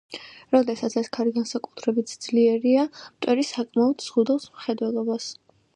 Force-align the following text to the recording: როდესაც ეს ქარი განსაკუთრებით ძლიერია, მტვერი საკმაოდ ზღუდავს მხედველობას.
როდესაც 0.53 0.95
ეს 1.01 1.09
ქარი 1.17 1.33
განსაკუთრებით 1.35 2.15
ძლიერია, 2.27 2.89
მტვერი 3.03 3.47
საკმაოდ 3.53 4.07
ზღუდავს 4.09 4.53
მხედველობას. 4.57 5.33